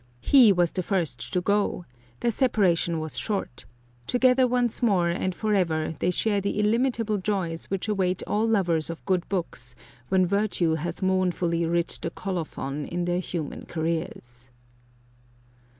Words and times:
He 0.21 0.51
was 0.51 0.71
the 0.71 0.81
first 0.81 1.31
to 1.31 1.41
go; 1.41 1.85
their 2.21 2.31
separation 2.31 2.97
was 2.99 3.19
short; 3.19 3.65
together 4.07 4.47
once 4.47 4.81
more 4.81 5.09
and 5.09 5.35
forever 5.35 5.93
they 5.99 6.09
share 6.09 6.41
the 6.41 6.57
illimitable 6.59 7.19
joys 7.19 7.67
which 7.67 7.87
await 7.87 8.23
all 8.25 8.47
lovers 8.47 8.89
of 8.89 9.05
good 9.05 9.29
books 9.29 9.75
when 10.09 10.25
virtue 10.25 10.73
hath 10.73 11.03
mournfully 11.03 11.67
writ 11.67 11.99
the 12.01 12.09
colophon 12.09 12.89
to 12.89 13.05
their 13.05 13.19
human 13.19 13.67
careers. 13.67 14.49